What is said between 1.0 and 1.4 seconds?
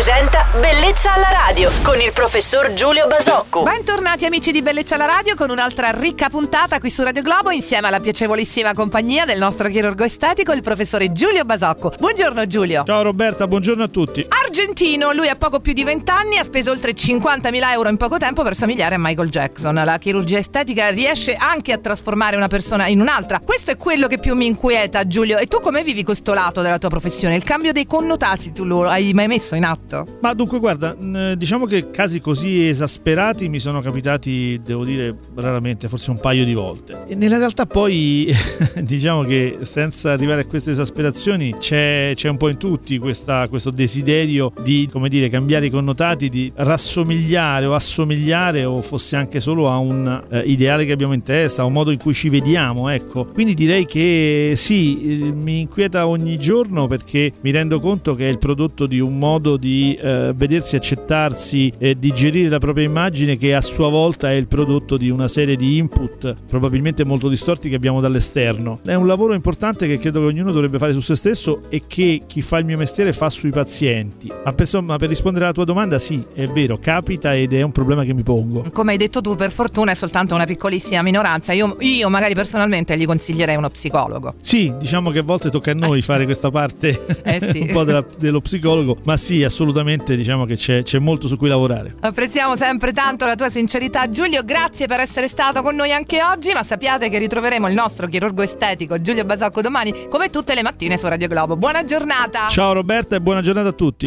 alla